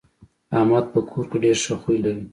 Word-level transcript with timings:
احمد 0.57 0.85
په 0.93 0.99
کور 1.09 1.23
کې 1.31 1.37
ډېر 1.43 1.57
ښه 1.65 1.75
خوی 1.81 1.97
لري. 2.03 2.23